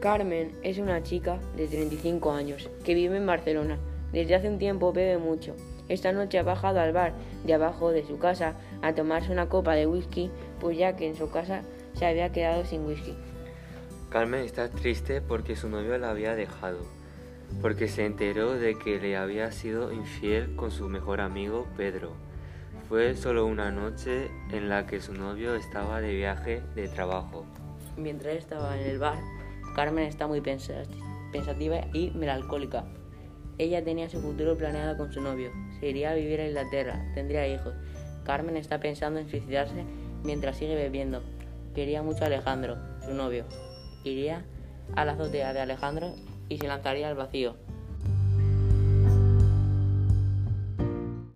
[0.00, 3.78] Carmen es una chica de 35 años que vive en Barcelona.
[4.12, 5.54] Desde hace un tiempo bebe mucho.
[5.90, 7.12] Esta noche ha bajado al bar
[7.44, 11.16] de abajo de su casa a tomarse una copa de whisky, pues ya que en
[11.16, 13.14] su casa se había quedado sin whisky.
[14.08, 16.78] Carmen está triste porque su novio la había dejado,
[17.60, 22.12] porque se enteró de que le había sido infiel con su mejor amigo Pedro.
[22.88, 27.44] Fue solo una noche en la que su novio estaba de viaje de trabajo.
[27.98, 29.18] Mientras estaba en el bar,
[29.74, 32.84] Carmen está muy pensativa y melancólica.
[33.58, 35.50] Ella tenía su futuro planeado con su novio.
[35.78, 37.74] Se iría a vivir a Inglaterra, tendría hijos.
[38.24, 39.84] Carmen está pensando en suicidarse
[40.24, 41.22] mientras sigue bebiendo.
[41.74, 43.44] Quería mucho a Alejandro, su novio.
[44.04, 44.44] Iría
[44.96, 46.14] a la azotea de Alejandro
[46.48, 47.54] y se lanzaría al vacío.